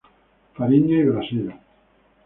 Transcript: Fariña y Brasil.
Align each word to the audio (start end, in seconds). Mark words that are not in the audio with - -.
Fariña 0.57 0.95
y 0.97 1.03
Brasil. 1.03 1.53